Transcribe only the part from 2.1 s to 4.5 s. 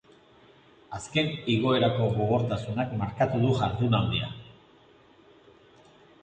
gogortasunak markatu du jardunaldia.